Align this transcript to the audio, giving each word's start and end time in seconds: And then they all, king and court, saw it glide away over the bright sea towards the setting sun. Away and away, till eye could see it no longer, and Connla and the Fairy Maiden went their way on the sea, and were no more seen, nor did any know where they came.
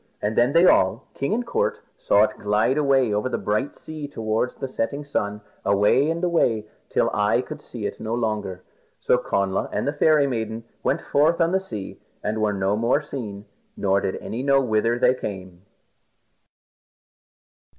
And 0.19 0.35
then 0.35 0.53
they 0.53 0.65
all, 0.65 1.03
king 1.13 1.31
and 1.31 1.45
court, 1.45 1.79
saw 1.95 2.23
it 2.23 2.39
glide 2.39 2.75
away 2.75 3.13
over 3.13 3.29
the 3.29 3.37
bright 3.37 3.75
sea 3.75 4.07
towards 4.07 4.55
the 4.55 4.67
setting 4.67 5.05
sun. 5.05 5.41
Away 5.63 6.09
and 6.09 6.23
away, 6.23 6.65
till 6.89 7.11
eye 7.13 7.39
could 7.41 7.61
see 7.61 7.85
it 7.85 7.99
no 7.99 8.15
longer, 8.15 8.63
and 9.07 9.19
Connla 9.19 9.69
and 9.71 9.87
the 9.87 9.93
Fairy 9.93 10.25
Maiden 10.25 10.63
went 10.81 11.03
their 11.13 11.21
way 11.23 11.35
on 11.39 11.51
the 11.51 11.59
sea, 11.59 12.01
and 12.23 12.41
were 12.41 12.51
no 12.51 12.75
more 12.75 13.03
seen, 13.03 13.45
nor 13.77 14.01
did 14.01 14.15
any 14.15 14.41
know 14.41 14.59
where 14.59 14.97
they 14.97 15.13
came. 15.13 15.67